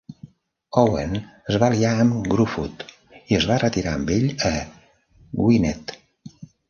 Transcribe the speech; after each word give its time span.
Owain 0.83 1.11
es 1.19 1.59
va 1.63 1.67
aliar 1.73 1.91
amb 2.05 2.25
Gruffudd 2.35 2.81
i 3.35 3.39
es 3.41 3.47
va 3.53 3.59
retirar 3.65 3.93
amb 3.99 4.13
ell 4.17 4.27
a 4.51 4.55
Gwynedd. 5.43 5.95